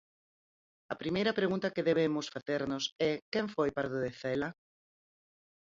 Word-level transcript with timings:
A 0.93 0.95
primeira 1.01 1.37
pregunta 1.39 1.73
que 1.75 1.87
debemos 1.89 2.25
facernos 2.35 2.83
é 3.09 3.11
quen 3.31 3.45
foi 3.55 3.69
Pardo 3.77 3.97
de 4.05 4.11
Cela? 4.21 4.49